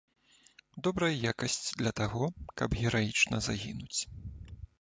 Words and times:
Добрая 0.87 1.09
якасць 1.31 1.67
для 1.83 1.91
таго, 2.01 2.23
каб 2.63 2.69
гераічна 2.81 3.45
загінуць. 3.47 4.01